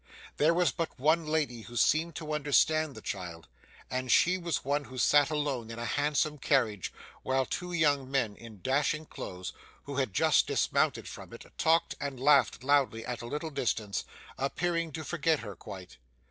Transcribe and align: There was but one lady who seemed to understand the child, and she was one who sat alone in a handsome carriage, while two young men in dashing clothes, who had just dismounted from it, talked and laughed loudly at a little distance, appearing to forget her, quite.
There 0.37 0.55
was 0.55 0.71
but 0.71 0.99
one 0.99 1.27
lady 1.27 1.61
who 1.61 1.77
seemed 1.77 2.15
to 2.15 2.33
understand 2.33 2.95
the 2.95 3.03
child, 3.03 3.47
and 3.87 4.11
she 4.11 4.35
was 4.35 4.65
one 4.65 4.85
who 4.85 4.97
sat 4.97 5.29
alone 5.29 5.69
in 5.69 5.77
a 5.77 5.85
handsome 5.85 6.39
carriage, 6.39 6.91
while 7.21 7.45
two 7.45 7.71
young 7.71 8.09
men 8.09 8.35
in 8.35 8.61
dashing 8.63 9.05
clothes, 9.05 9.53
who 9.83 9.97
had 9.97 10.11
just 10.11 10.47
dismounted 10.47 11.07
from 11.07 11.33
it, 11.33 11.45
talked 11.55 11.93
and 12.01 12.19
laughed 12.19 12.63
loudly 12.63 13.05
at 13.05 13.21
a 13.21 13.27
little 13.27 13.51
distance, 13.51 14.03
appearing 14.39 14.91
to 14.93 15.03
forget 15.03 15.41
her, 15.41 15.55
quite. 15.55 15.97